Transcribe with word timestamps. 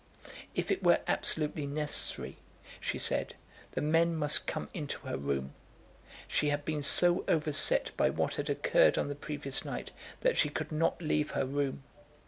If 0.55 0.71
it 0.71 0.81
were 0.81 0.99
absolutely 1.07 1.67
necessary, 1.67 2.37
she 2.79 2.97
said, 2.97 3.35
the 3.73 3.81
men 3.81 4.15
must 4.15 4.47
come 4.47 4.67
into 4.73 4.97
her 5.05 5.15
room. 5.15 5.53
She 6.27 6.49
had 6.49 6.65
been 6.65 6.81
so 6.81 7.23
overset 7.27 7.91
by 7.97 8.09
what 8.09 8.33
had 8.37 8.49
occurred 8.49 8.97
on 8.97 9.09
the 9.09 9.13
previous 9.13 9.63
night, 9.63 9.91
that 10.21 10.39
she 10.39 10.49
could 10.49 10.71
not 10.71 11.03
leave 11.03 11.29
her 11.37 11.45
room. 11.45 11.83